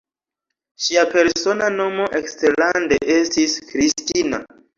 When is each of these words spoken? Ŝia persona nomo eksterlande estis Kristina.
Ŝia 0.85 1.03
persona 1.11 1.67
nomo 1.73 2.07
eksterlande 2.21 2.99
estis 3.19 3.55
Kristina. 3.71 4.43